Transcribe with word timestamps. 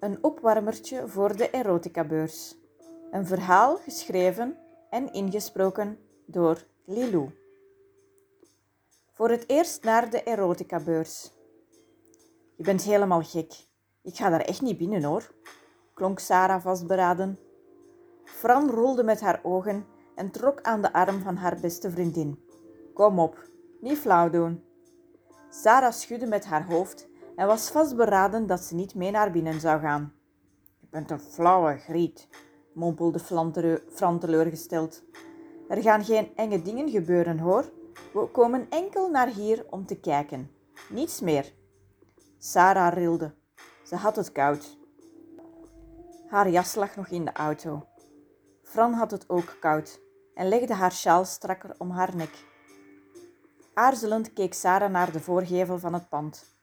Een 0.00 0.24
opwarmertje 0.24 1.08
voor 1.08 1.36
de 1.36 1.50
erotica-beurs. 1.50 2.56
Een 3.10 3.26
verhaal 3.26 3.76
geschreven 3.76 4.56
en 4.90 5.12
ingesproken 5.12 5.98
door 6.26 6.64
Lilou. 6.84 7.30
Voor 9.12 9.30
het 9.30 9.44
eerst 9.48 9.84
naar 9.84 10.10
de 10.10 10.22
erotica-beurs. 10.22 11.32
Je 12.56 12.64
bent 12.64 12.82
helemaal 12.82 13.22
gek. 13.22 13.52
Ik 14.02 14.16
ga 14.16 14.28
daar 14.30 14.40
echt 14.40 14.60
niet 14.60 14.78
binnen 14.78 15.02
hoor, 15.02 15.34
klonk 15.94 16.18
Sarah 16.18 16.62
vastberaden. 16.62 17.38
Fran 18.24 18.70
rolde 18.70 19.04
met 19.04 19.20
haar 19.20 19.40
ogen 19.42 19.86
en 20.14 20.30
trok 20.30 20.62
aan 20.62 20.82
de 20.82 20.92
arm 20.92 21.22
van 21.22 21.36
haar 21.36 21.60
beste 21.60 21.90
vriendin. 21.90 22.44
Kom 22.94 23.18
op, 23.18 23.48
niet 23.80 23.98
flauw 23.98 24.30
doen. 24.30 24.64
Sarah 25.50 25.92
schudde 25.92 26.26
met 26.26 26.44
haar 26.44 26.66
hoofd 26.66 27.08
en 27.40 27.46
was 27.46 27.70
vastberaden 27.70 28.46
dat 28.46 28.60
ze 28.60 28.74
niet 28.74 28.94
mee 28.94 29.10
naar 29.10 29.30
binnen 29.30 29.60
zou 29.60 29.80
gaan. 29.80 30.12
Je 30.80 30.86
bent 30.90 31.10
een 31.10 31.20
flauwe 31.20 31.76
griet, 31.78 32.28
mompelde 32.74 33.18
Fran 33.92 34.18
teleurgesteld. 34.18 35.02
Er 35.68 35.82
gaan 35.82 36.04
geen 36.04 36.36
enge 36.36 36.62
dingen 36.62 36.90
gebeuren 36.90 37.38
hoor. 37.38 37.72
We 38.12 38.26
komen 38.26 38.66
enkel 38.70 39.10
naar 39.10 39.28
hier 39.28 39.66
om 39.70 39.86
te 39.86 40.00
kijken. 40.00 40.50
Niets 40.90 41.20
meer. 41.20 41.52
Sarah 42.38 42.92
rilde. 42.92 43.34
Ze 43.84 43.96
had 43.96 44.16
het 44.16 44.32
koud. 44.32 44.78
Haar 46.26 46.50
jas 46.50 46.74
lag 46.74 46.96
nog 46.96 47.08
in 47.08 47.24
de 47.24 47.32
auto. 47.32 47.86
Fran 48.62 48.92
had 48.92 49.10
het 49.10 49.28
ook 49.28 49.56
koud 49.60 50.00
en 50.34 50.48
legde 50.48 50.74
haar 50.74 50.92
sjaal 50.92 51.24
strakker 51.24 51.74
om 51.78 51.90
haar 51.90 52.16
nek. 52.16 52.44
Aarzelend 53.74 54.32
keek 54.32 54.54
Sarah 54.54 54.90
naar 54.90 55.12
de 55.12 55.20
voorgevel 55.20 55.78
van 55.78 55.94
het 55.94 56.08
pand. 56.08 56.58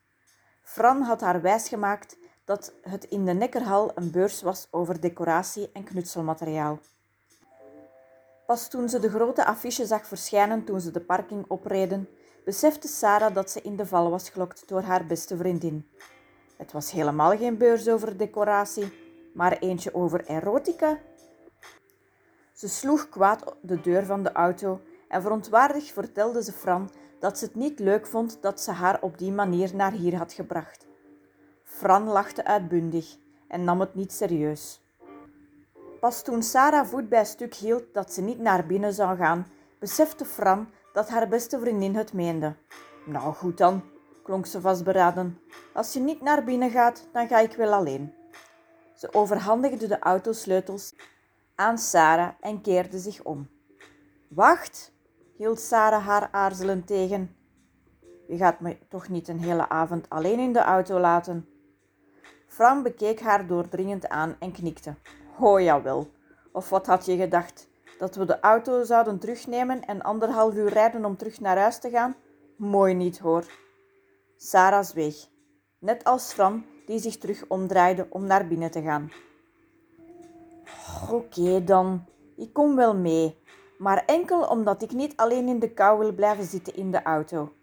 Fran 0.68 1.02
had 1.02 1.22
haar 1.22 1.42
wijsgemaakt 1.42 2.18
dat 2.46 2.74
het 2.82 3.04
in 3.04 3.26
de 3.26 3.34
Nekkerhal 3.34 3.92
een 3.96 4.12
beurs 4.12 4.42
was 4.42 4.68
over 4.72 5.02
decoratie 5.02 5.70
en 5.74 5.84
knutselmateriaal. 5.84 6.80
Pas 8.46 8.70
toen 8.70 8.90
ze 8.90 9.00
de 9.00 9.10
grote 9.10 9.46
affiche 9.46 9.86
zag 9.86 10.08
verschijnen 10.08 10.64
toen 10.64 10.82
ze 10.82 10.92
de 10.92 11.02
parking 11.02 11.46
opreden, 11.48 12.10
besefte 12.46 12.88
Sarah 12.88 13.34
dat 13.34 13.52
ze 13.52 13.62
in 13.62 13.76
de 13.76 13.86
val 13.86 14.10
was 14.10 14.30
gelokt 14.30 14.68
door 14.68 14.82
haar 14.82 15.06
beste 15.06 15.38
vriendin. 15.38 15.90
Het 16.58 16.72
was 16.72 16.92
helemaal 16.92 17.38
geen 17.38 17.58
beurs 17.58 17.88
over 17.88 18.18
decoratie, 18.18 18.94
maar 19.34 19.58
eentje 19.58 19.94
over 19.94 20.26
erotica. 20.26 20.98
Ze 22.54 22.68
sloeg 22.68 23.10
kwaad 23.10 23.56
de 23.62 23.82
deur 23.82 24.06
van 24.06 24.24
de 24.24 24.32
auto 24.32 24.82
en 25.08 25.22
verontwaardigd 25.22 25.92
vertelde 25.92 26.44
ze 26.44 26.52
Fran 26.52 26.90
dat 27.20 27.38
ze 27.38 27.46
het 27.46 27.56
niet 27.56 27.80
leuk 27.80 28.08
vond 28.08 28.38
dat 28.42 28.62
ze 28.62 28.72
haar 28.72 29.02
op 29.02 29.18
die 29.18 29.32
manier 29.32 29.76
naar 29.76 29.92
hier 29.92 30.18
had 30.18 30.34
gebracht. 30.34 30.86
Fran 31.64 32.08
lachte 32.08 32.46
uitbundig 32.46 33.18
en 33.48 33.64
nam 33.64 33.80
het 33.80 33.96
niet 33.96 34.12
serieus. 34.12 34.82
Pas 36.00 36.24
toen 36.24 36.44
Sarah 36.44 36.86
voet 36.86 37.10
bij 37.10 37.26
stuk 37.26 37.54
hield 37.54 37.84
dat 37.94 38.14
ze 38.14 38.22
niet 38.22 38.40
naar 38.40 38.66
binnen 38.66 38.94
zou 38.94 39.18
gaan, 39.18 39.48
besefte 39.80 40.26
Fran 40.26 40.70
dat 40.94 41.10
haar 41.10 41.28
beste 41.28 41.60
vriendin 41.60 41.96
het 41.96 42.14
meende. 42.14 42.56
Nou 43.06 43.34
goed 43.34 43.58
dan, 43.58 43.84
klonk 44.24 44.46
ze 44.46 44.62
vastberaden. 44.62 45.40
Als 45.74 45.94
je 45.94 46.00
niet 46.00 46.22
naar 46.22 46.44
binnen 46.44 46.72
gaat, 46.72 47.08
dan 47.12 47.28
ga 47.28 47.40
ik 47.40 47.54
wel 47.54 47.74
alleen. 47.74 48.14
Ze 48.94 49.14
overhandigde 49.14 49.88
de 49.88 50.00
autosleutels 50.00 50.94
aan 51.56 51.78
Sarah 51.78 52.30
en 52.40 52.62
keerde 52.62 53.00
zich 53.00 53.24
om. 53.24 53.50
Wacht, 54.28 54.92
hield 55.38 55.60
Sarah 55.60 56.06
haar 56.06 56.30
aarzelend 56.32 56.88
tegen. 56.88 57.36
Je 58.28 58.38
gaat 58.38 58.60
me 58.60 58.78
toch 58.90 59.10
niet 59.10 59.28
een 59.28 59.40
hele 59.40 59.70
avond 59.70 60.10
alleen 60.10 60.40
in 60.40 60.54
de 60.54 60.60
auto 60.60 61.00
laten? 61.00 61.48
Fran 62.48 62.84
bekeek 62.84 63.20
haar 63.20 63.48
doordringend 63.48 64.10
aan 64.10 64.36
en 64.40 64.52
knikte. 64.52 64.96
Oh 65.40 65.62
jawel. 65.62 66.12
Of 66.52 66.70
wat 66.70 66.86
had 66.86 67.06
je 67.06 67.18
gedacht? 67.18 67.70
Dat 67.98 68.16
we 68.16 68.26
de 68.26 68.40
auto 68.40 68.84
zouden 68.84 69.20
terugnemen 69.20 69.82
en 69.82 70.02
anderhalf 70.02 70.56
uur 70.56 70.70
rijden 70.70 71.06
om 71.06 71.18
terug 71.18 71.40
naar 71.40 71.58
huis 71.58 71.80
te 71.80 71.90
gaan? 71.90 72.16
Mooi 72.58 72.94
niet 72.94 73.20
hoor. 73.20 73.46
Sarah 74.38 74.84
zweeg, 74.84 75.28
net 75.80 76.04
als 76.04 76.34
Fran, 76.34 76.66
die 76.86 77.00
zich 77.00 77.18
terug 77.18 77.46
omdraaide 77.48 78.08
om 78.10 78.26
naar 78.26 78.48
binnen 78.48 78.72
te 78.72 78.82
gaan. 78.82 79.12
Oké 81.12 81.64
dan, 81.64 82.06
ik 82.36 82.54
kom 82.54 82.76
wel 82.76 82.96
mee, 82.96 83.38
maar 83.78 84.06
enkel 84.06 84.42
omdat 84.48 84.82
ik 84.82 84.92
niet 84.92 85.14
alleen 85.16 85.48
in 85.48 85.60
de 85.60 85.70
kou 85.70 86.00
wil 86.00 86.14
blijven 86.14 86.46
zitten 86.46 86.76
in 86.76 86.92
de 86.92 87.04
auto. 87.04 87.54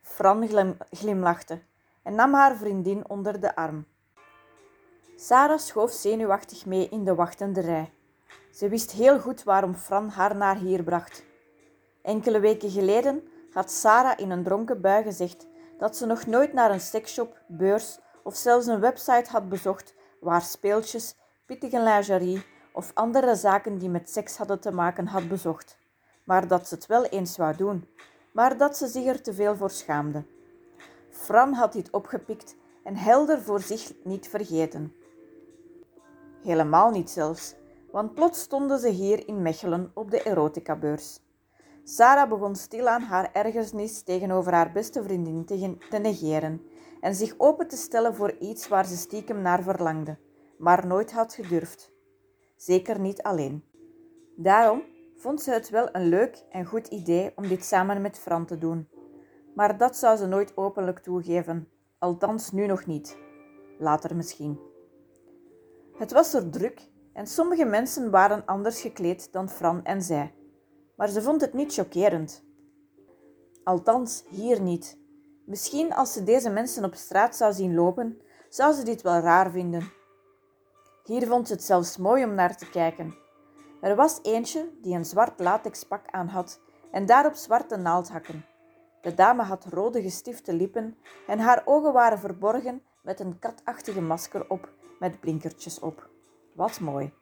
Fran 0.00 0.48
glimlachte 0.90 1.62
en 2.02 2.14
nam 2.14 2.34
haar 2.34 2.56
vriendin 2.56 3.08
onder 3.08 3.40
de 3.40 3.54
arm. 3.54 3.86
Sarah 5.16 5.58
schoof 5.58 5.90
zenuwachtig 5.90 6.66
mee 6.66 6.88
in 6.88 7.04
de 7.04 7.14
wachtende 7.14 7.60
rij. 7.60 7.92
Ze 8.50 8.68
wist 8.68 8.90
heel 8.90 9.20
goed 9.20 9.42
waarom 9.42 9.74
Fran 9.74 10.08
haar 10.08 10.36
naar 10.36 10.56
hier 10.56 10.82
bracht. 10.82 11.24
Enkele 12.02 12.40
weken 12.40 12.70
geleden 12.70 13.22
had 13.52 13.70
Sarah 13.70 14.18
in 14.18 14.30
een 14.30 14.42
dronken 14.42 14.80
bui 14.80 15.02
gezegd 15.02 15.46
dat 15.78 15.96
ze 15.96 16.06
nog 16.06 16.26
nooit 16.26 16.52
naar 16.52 16.70
een 16.70 16.80
seksshop, 16.80 17.40
beurs 17.46 17.98
of 18.22 18.36
zelfs 18.36 18.66
een 18.66 18.80
website 18.80 19.30
had 19.30 19.48
bezocht 19.48 19.94
waar 20.20 20.42
speeltjes, 20.42 21.16
pittige 21.46 21.80
lingerie 21.80 22.44
of 22.72 22.90
andere 22.94 23.36
zaken 23.36 23.78
die 23.78 23.88
met 23.88 24.10
seks 24.10 24.36
hadden 24.36 24.60
te 24.60 24.72
maken 24.72 25.06
had 25.06 25.28
bezocht, 25.28 25.78
maar 26.24 26.48
dat 26.48 26.68
ze 26.68 26.74
het 26.74 26.86
wel 26.86 27.04
eens 27.04 27.36
wou 27.36 27.56
doen, 27.56 27.88
maar 28.32 28.56
dat 28.56 28.76
ze 28.76 28.86
zich 28.86 29.06
er 29.06 29.22
te 29.22 29.34
veel 29.34 29.56
voor 29.56 29.70
schaamde. 29.70 30.24
Fran 31.10 31.52
had 31.52 31.72
dit 31.72 31.90
opgepikt 31.90 32.56
en 32.84 32.96
helder 32.96 33.42
voor 33.42 33.60
zich 33.60 33.92
niet 34.04 34.28
vergeten. 34.28 34.94
Helemaal 36.42 36.90
niet 36.90 37.10
zelfs, 37.10 37.54
want 37.90 38.14
plots 38.14 38.40
stonden 38.40 38.78
ze 38.78 38.88
hier 38.88 39.28
in 39.28 39.42
Mechelen 39.42 39.90
op 39.94 40.10
de 40.10 40.22
erotica-beurs. 40.22 41.20
Sarah 41.84 42.28
begon 42.28 42.56
stilaan 42.56 43.02
haar 43.02 43.30
ergernis 43.32 44.02
tegenover 44.02 44.52
haar 44.52 44.72
beste 44.72 45.02
vriendin 45.02 45.44
te 45.90 45.98
negeren 45.98 46.62
en 47.00 47.14
zich 47.14 47.34
open 47.38 47.68
te 47.68 47.76
stellen 47.76 48.14
voor 48.14 48.36
iets 48.38 48.68
waar 48.68 48.86
ze 48.86 48.96
stiekem 48.96 49.42
naar 49.42 49.62
verlangde, 49.62 50.18
maar 50.58 50.86
nooit 50.86 51.12
had 51.12 51.34
gedurfd 51.34 51.91
zeker 52.64 53.00
niet 53.00 53.22
alleen. 53.22 53.64
Daarom 54.36 54.82
vond 55.16 55.42
ze 55.42 55.50
het 55.50 55.70
wel 55.70 55.88
een 55.92 56.08
leuk 56.08 56.44
en 56.50 56.66
goed 56.66 56.86
idee 56.86 57.32
om 57.36 57.48
dit 57.48 57.64
samen 57.64 58.00
met 58.00 58.18
Fran 58.18 58.46
te 58.46 58.58
doen. 58.58 58.88
Maar 59.54 59.78
dat 59.78 59.96
zou 59.96 60.16
ze 60.16 60.26
nooit 60.26 60.56
openlijk 60.56 60.98
toegeven, 60.98 61.68
althans 61.98 62.52
nu 62.52 62.66
nog 62.66 62.86
niet. 62.86 63.18
Later 63.78 64.16
misschien. 64.16 64.60
Het 65.96 66.12
was 66.12 66.34
er 66.34 66.50
druk 66.50 66.90
en 67.12 67.26
sommige 67.26 67.64
mensen 67.64 68.10
waren 68.10 68.46
anders 68.46 68.80
gekleed 68.80 69.32
dan 69.32 69.48
Fran 69.48 69.84
en 69.84 70.02
zij. 70.02 70.34
Maar 70.96 71.08
ze 71.08 71.22
vond 71.22 71.40
het 71.40 71.52
niet 71.52 71.74
chockerend. 71.74 72.44
Althans, 73.64 74.24
hier 74.30 74.60
niet. 74.60 74.98
Misschien 75.46 75.94
als 75.94 76.12
ze 76.12 76.24
deze 76.24 76.50
mensen 76.50 76.84
op 76.84 76.94
straat 76.94 77.36
zou 77.36 77.52
zien 77.52 77.74
lopen, 77.74 78.20
zou 78.48 78.72
ze 78.74 78.84
dit 78.84 79.02
wel 79.02 79.20
raar 79.20 79.50
vinden 79.50 80.00
hier 81.04 81.26
vond 81.26 81.46
ze 81.46 81.52
het 81.52 81.62
zelfs 81.62 81.96
mooi 81.96 82.24
om 82.24 82.34
naar 82.34 82.56
te 82.56 82.70
kijken. 82.70 83.14
Er 83.80 83.96
was 83.96 84.18
eentje 84.22 84.70
die 84.82 84.94
een 84.94 85.04
zwart 85.04 85.40
latexpak 85.40 86.06
aan 86.10 86.28
had 86.28 86.60
en 86.90 87.06
daarop 87.06 87.34
zwarte 87.34 87.76
naaldhakken. 87.76 88.44
De 89.00 89.14
dame 89.14 89.42
had 89.42 89.66
rode 89.70 90.02
gestifte 90.02 90.52
lippen 90.52 90.96
en 91.26 91.38
haar 91.38 91.62
ogen 91.64 91.92
waren 91.92 92.18
verborgen 92.18 92.82
met 93.02 93.20
een 93.20 93.38
katachtige 93.38 94.00
masker 94.00 94.50
op 94.50 94.68
met 94.98 95.20
blinkertjes 95.20 95.78
op. 95.78 96.08
Wat 96.54 96.80
mooi. 96.80 97.12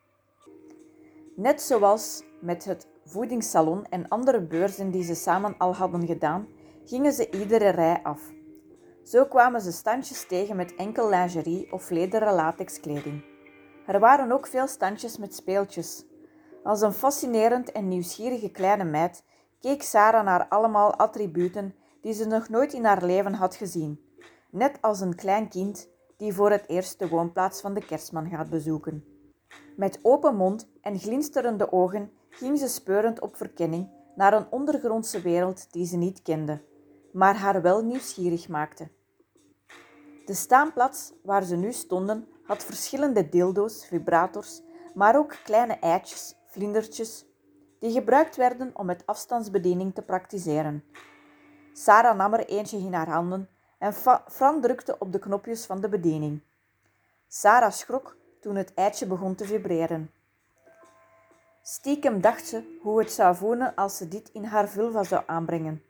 Net 1.36 1.62
zoals 1.62 2.24
met 2.40 2.64
het 2.64 2.88
voedingssalon 3.04 3.86
en 3.86 4.08
andere 4.08 4.40
beurzen 4.40 4.90
die 4.90 5.02
ze 5.02 5.14
samen 5.14 5.54
al 5.58 5.74
hadden 5.74 6.06
gedaan, 6.06 6.48
gingen 6.84 7.12
ze 7.12 7.30
iedere 7.30 7.68
rij 7.68 8.00
af. 8.02 8.20
Zo 9.02 9.24
kwamen 9.24 9.60
ze 9.60 9.72
standjes 9.72 10.26
tegen 10.26 10.56
met 10.56 10.74
enkel 10.74 11.08
lingerie 11.08 11.72
of 11.72 11.90
lederen 11.90 12.34
latexkleding. 12.34 13.24
Er 13.86 14.00
waren 14.00 14.32
ook 14.32 14.46
veel 14.46 14.66
standjes 14.66 15.16
met 15.16 15.34
speeltjes. 15.34 16.04
Als 16.62 16.80
een 16.80 16.92
fascinerend 16.92 17.72
en 17.72 17.88
nieuwsgierige 17.88 18.50
kleine 18.50 18.84
meid 18.84 19.24
keek 19.60 19.82
Sarah 19.82 20.24
naar 20.24 20.48
allemaal 20.48 20.94
attributen 20.94 21.74
die 22.00 22.12
ze 22.12 22.26
nog 22.26 22.48
nooit 22.48 22.72
in 22.72 22.84
haar 22.84 23.04
leven 23.04 23.34
had 23.34 23.54
gezien, 23.54 24.00
net 24.50 24.78
als 24.80 25.00
een 25.00 25.14
klein 25.14 25.48
kind 25.48 25.88
die 26.16 26.32
voor 26.32 26.50
het 26.50 26.64
eerst 26.68 26.98
de 26.98 27.08
woonplaats 27.08 27.60
van 27.60 27.74
de 27.74 27.84
kerstman 27.84 28.28
gaat 28.28 28.50
bezoeken. 28.50 29.04
Met 29.76 29.98
open 30.02 30.36
mond 30.36 30.68
en 30.80 30.98
glinsterende 30.98 31.72
ogen 31.72 32.10
ging 32.30 32.58
ze 32.58 32.68
speurend 32.68 33.20
op 33.20 33.36
verkenning 33.36 33.88
naar 34.14 34.32
een 34.32 34.46
ondergrondse 34.50 35.20
wereld 35.20 35.72
die 35.72 35.86
ze 35.86 35.96
niet 35.96 36.22
kende, 36.22 36.62
maar 37.12 37.36
haar 37.36 37.62
wel 37.62 37.84
nieuwsgierig 37.84 38.48
maakte. 38.48 38.88
De 40.30 40.36
staanplaats 40.36 41.12
waar 41.22 41.42
ze 41.42 41.56
nu 41.56 41.72
stonden 41.72 42.28
had 42.44 42.64
verschillende 42.64 43.28
dildo's, 43.28 43.86
vibrators, 43.86 44.62
maar 44.94 45.16
ook 45.16 45.36
kleine 45.44 45.78
eitjes, 45.78 46.34
vlindertjes, 46.46 47.24
die 47.78 47.92
gebruikt 47.92 48.36
werden 48.36 48.70
om 48.74 48.86
met 48.86 49.06
afstandsbediening 49.06 49.94
te 49.94 50.02
praktiseren. 50.02 50.84
Sarah 51.72 52.16
nam 52.16 52.34
er 52.34 52.46
eentje 52.46 52.78
in 52.78 52.92
haar 52.92 53.08
handen 53.08 53.48
en 53.78 53.92
Fran 54.28 54.60
drukte 54.60 54.96
op 54.98 55.12
de 55.12 55.18
knopjes 55.18 55.66
van 55.66 55.80
de 55.80 55.88
bediening. 55.88 56.40
Sarah 57.28 57.72
schrok 57.72 58.16
toen 58.40 58.56
het 58.56 58.74
eitje 58.74 59.06
begon 59.06 59.34
te 59.34 59.44
vibreren. 59.44 60.10
Stiekem 61.62 62.20
dacht 62.20 62.46
ze 62.46 62.78
hoe 62.82 62.98
het 62.98 63.12
zou 63.12 63.36
voelen 63.36 63.74
als 63.74 63.96
ze 63.96 64.08
dit 64.08 64.28
in 64.32 64.44
haar 64.44 64.68
vulva 64.68 65.02
zou 65.02 65.22
aanbrengen. 65.26 65.82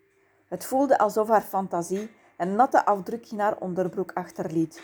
Het 0.49 0.65
voelde 0.65 0.99
alsof 0.99 1.29
haar 1.29 1.43
fantasie 1.43 2.19
een 2.41 2.55
natte 2.55 2.85
afdruk 2.85 3.31
in 3.31 3.41
haar 3.41 3.57
onderbroek 3.59 4.13
achterliet. 4.13 4.83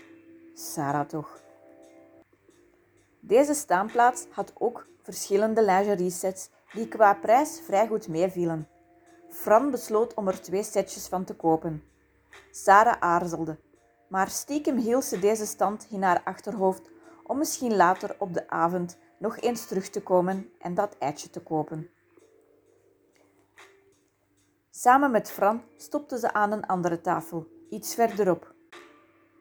Sarah 0.54 1.08
toch. 1.08 1.40
Deze 3.20 3.54
staanplaats 3.54 4.26
had 4.30 4.52
ook 4.58 4.86
verschillende 5.02 5.64
lingerie 5.64 6.10
sets 6.10 6.50
die 6.72 6.88
qua 6.88 7.14
prijs 7.14 7.60
vrij 7.64 7.86
goed 7.86 8.08
meevielen. 8.08 8.68
Fran 9.30 9.70
besloot 9.70 10.14
om 10.14 10.28
er 10.28 10.40
twee 10.40 10.62
setjes 10.62 11.06
van 11.06 11.24
te 11.24 11.34
kopen. 11.34 11.82
Sarah 12.50 13.00
aarzelde, 13.00 13.58
maar 14.08 14.28
stiekem 14.28 14.76
hield 14.76 15.04
ze 15.04 15.18
deze 15.18 15.46
stand 15.46 15.86
in 15.90 16.02
haar 16.02 16.22
achterhoofd 16.24 16.90
om 17.22 17.38
misschien 17.38 17.76
later 17.76 18.16
op 18.18 18.34
de 18.34 18.48
avond 18.48 18.98
nog 19.18 19.38
eens 19.38 19.66
terug 19.66 19.88
te 19.88 20.02
komen 20.02 20.50
en 20.58 20.74
dat 20.74 20.96
eitje 20.98 21.30
te 21.30 21.40
kopen. 21.40 21.90
Samen 24.78 25.10
met 25.10 25.30
Fran 25.30 25.62
stopte 25.76 26.18
ze 26.18 26.32
aan 26.32 26.52
een 26.52 26.66
andere 26.66 27.00
tafel, 27.00 27.46
iets 27.70 27.94
verderop, 27.94 28.54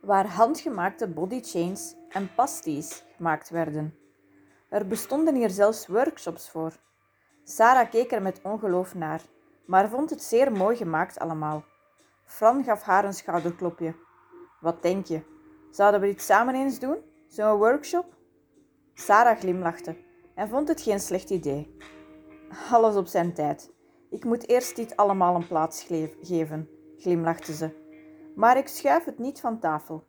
waar 0.02 0.28
handgemaakte 0.28 1.08
bodychains 1.08 1.96
en 2.10 2.34
pasties 2.36 3.04
gemaakt 3.16 3.50
werden. 3.50 3.98
Er 4.70 4.88
bestonden 4.88 5.36
hier 5.36 5.50
zelfs 5.50 5.88
workshops 5.88 6.50
voor. 6.50 6.74
Sarah 7.44 7.90
keek 7.90 8.12
er 8.12 8.22
met 8.22 8.40
ongeloof 8.44 8.96
naar, 8.96 9.22
maar 9.66 9.90
vond 9.90 10.10
het 10.10 10.24
zeer 10.24 10.52
mooi 10.52 10.76
gemaakt 10.76 11.20
allemaal. 11.20 11.64
Fran 12.26 12.64
gaf 12.64 12.81
haar 12.81 13.06
een 13.06 13.14
schouderklopje. 13.14 13.96
Wat 14.60 14.81
denk 14.81 15.06
je? 15.06 15.22
Zouden 15.72 16.02
we 16.02 16.08
dit 16.08 16.22
samen 16.22 16.56
eens 16.56 16.80
doen? 16.80 16.98
Zo'n 17.28 17.58
workshop? 17.58 18.06
Sarah 18.94 19.38
glimlachte 19.38 19.98
en 20.36 20.50
vond 20.50 20.68
het 20.68 20.81
geen 20.81 21.00
slecht 21.00 21.30
idee. 21.30 21.78
Alles 22.72 22.96
op 22.96 23.08
zijn 23.08 23.34
tijd. 23.34 23.74
Ik 24.10 24.24
moet 24.24 24.48
eerst 24.48 24.75
dit 24.75 24.96
allemaal 24.96 25.36
een 25.36 25.48
plaats 25.48 25.88
geven, 26.22 26.69
glimlachte 26.98 27.54
ze. 27.54 27.69
Maar 28.36 28.57
ik 28.57 28.68
schuif 28.68 29.06
het 29.06 29.19
niet 29.19 29.40
van 29.40 29.60
tafel, 29.60 30.04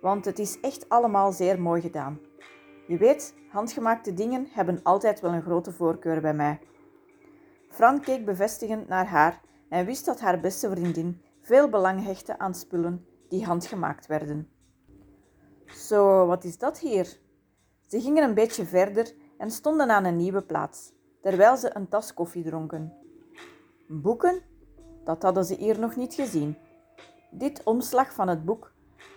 want 0.00 0.24
het 0.24 0.38
is 0.38 0.60
echt 0.60 0.88
allemaal 0.88 1.32
zeer 1.32 1.60
mooi 1.60 1.80
gedaan. 1.80 2.20
Je 2.86 2.96
weet, 2.96 3.34
handgemaakte 3.48 4.14
dingen 4.14 4.46
hebben 4.50 4.80
altijd 4.82 5.20
wel 5.20 5.32
een 5.32 5.42
grote 5.42 5.72
voorkeur 5.72 6.20
bij 6.20 6.34
mij. 6.34 6.60
Fran 7.68 8.00
keek 8.00 8.24
bevestigend 8.24 8.88
naar 8.88 9.06
haar 9.06 9.40
en 9.68 9.86
wist 9.86 10.04
dat 10.04 10.20
haar 10.20 10.40
beste 10.40 10.70
vriendin 10.70 11.22
veel 11.40 11.68
belang 11.68 12.04
hechtte 12.04 12.38
aan 12.38 12.54
spullen 12.54 13.06
die 13.28 13.44
handgemaakt 13.44 14.06
werden. 14.06 14.48
Zo, 15.66 16.26
wat 16.26 16.44
is 16.44 16.58
dat 16.58 16.78
hier? 16.78 17.18
Ze 17.86 18.00
gingen 18.00 18.24
een 18.24 18.34
beetje 18.34 18.64
verder 18.64 19.14
en 19.38 19.50
stonden 19.50 19.90
aan 19.90 20.04
een 20.04 20.16
nieuwe 20.16 20.42
plaats, 20.42 20.92
terwijl 21.22 21.56
ze 21.56 21.76
een 21.76 21.88
tas 21.88 22.14
koffie 22.14 22.44
dronken. 22.44 22.99
Boeken? 23.92 24.42
Dat 25.04 25.22
hadden 25.22 25.44
ze 25.44 25.54
hier 25.54 25.78
nog 25.78 25.96
niet 25.96 26.14
gezien. 26.14 26.58
Dit 27.30 27.62
omslag 27.62 28.12
van 28.12 28.28
het 28.28 28.44
boek 28.44 28.72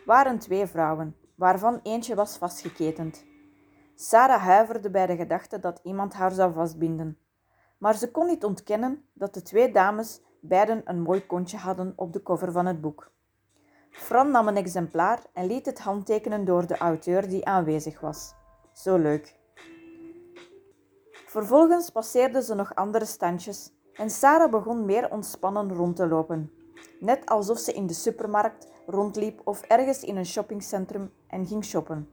waren 0.06 0.40
twee 0.40 0.66
vrouwen, 0.66 1.16
waarvan 1.36 1.80
eentje 1.84 2.16
was 2.16 2.38
vastgeketend. 2.38 3.26
Sarah 3.96 4.42
huiverde 4.42 4.90
bij 4.90 5.06
de 5.06 5.16
gedachte 5.16 5.60
dat 5.60 5.80
iemand 5.84 6.14
haar 6.14 6.32
zou 6.32 6.54
vastbinden, 6.54 7.18
maar 7.78 7.96
ze 7.96 8.12
kon 8.12 8.26
niet 8.26 8.44
ontkennen 8.44 9.06
dat 9.14 9.34
de 9.34 9.42
twee 9.42 9.72
dames 9.72 10.22
beiden 10.42 10.82
een 10.86 11.02
mooi 11.02 11.26
kontje 11.26 11.58
hadden 11.58 11.94
op 11.96 12.14
de 12.14 12.24
cover 12.24 12.52
van 12.52 12.66
het 12.66 12.82
boek. 12.82 13.12
Fran 13.90 14.32
nam 14.32 14.48
een 14.48 14.58
exemplaar 14.58 15.20
en 15.34 15.48
liet 15.48 15.66
het 15.66 15.80
handtekenen 15.80 16.46
door 16.46 16.68
de 16.68 16.78
auteur 16.78 17.30
die 17.30 17.46
aanwezig 17.46 18.00
was. 18.00 18.34
Zo 18.72 18.98
leuk. 18.98 19.36
Vervolgens 21.26 21.90
passeerden 21.90 22.44
ze 22.44 22.56
nog 22.56 22.76
andere 22.76 23.06
standjes 23.06 23.74
en 23.94 24.10
Sarah 24.10 24.52
begon 24.52 24.86
meer 24.86 25.12
ontspannen 25.12 25.74
rond 25.74 25.96
te 25.96 26.08
lopen. 26.08 26.52
Net 27.00 27.26
alsof 27.26 27.60
ze 27.60 27.74
in 27.74 27.88
de 27.88 27.94
supermarkt 27.94 28.68
rondliep 28.86 29.42
of 29.44 29.62
ergens 29.62 30.04
in 30.04 30.18
een 30.18 30.26
shoppingcentrum 30.26 31.12
en 31.28 31.46
ging 31.46 31.66
shoppen. 31.66 32.10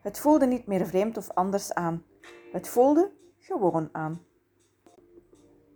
Het 0.00 0.18
voelde 0.18 0.46
niet 0.46 0.66
meer 0.66 0.86
vreemd 0.86 1.16
of 1.16 1.30
anders 1.30 1.74
aan. 1.74 2.04
Het 2.52 2.68
voelde 2.68 3.10
gewoon 3.38 3.88
aan. 3.92 4.20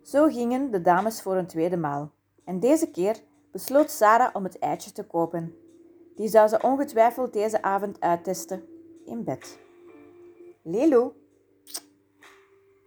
Zo 0.03 0.27
gingen 0.29 0.71
de 0.71 0.81
dames 0.81 1.23
voor 1.23 1.37
een 1.37 1.47
tweede 1.47 1.77
maal. 1.77 2.11
En 2.45 2.61
deze 2.61 2.91
keer 2.91 3.23
besloot 3.53 3.91
Sarah 3.91 4.35
om 4.35 4.45
het 4.45 4.59
eitje 4.59 4.93
te 4.93 5.05
kopen. 5.05 5.55
Die 6.17 6.29
zou 6.29 6.49
ze 6.49 6.63
ongetwijfeld 6.63 7.33
deze 7.33 7.63
avond 7.63 8.01
uittesten 8.01 8.63
in 9.05 9.25
bed. 9.25 9.59
Lelo 10.63 11.15